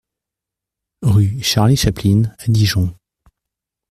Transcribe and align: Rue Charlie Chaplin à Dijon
Rue 1.03 1.43
Charlie 1.43 1.77
Chaplin 1.77 2.23
à 2.39 2.47
Dijon 2.47 2.95